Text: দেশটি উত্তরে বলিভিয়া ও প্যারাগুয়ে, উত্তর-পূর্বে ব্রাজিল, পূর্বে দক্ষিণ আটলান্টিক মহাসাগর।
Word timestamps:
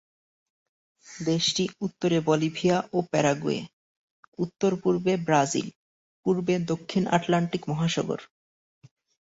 দেশটি 1.25 1.63
উত্তরে 1.81 2.17
বলিভিয়া 2.21 2.77
ও 2.93 3.07
প্যারাগুয়ে, 3.11 3.61
উত্তর-পূর্বে 4.39 5.13
ব্রাজিল, 5.27 5.67
পূর্বে 6.25 6.55
দক্ষিণ 6.71 7.03
আটলান্টিক 7.07 7.61
মহাসাগর। 7.69 8.19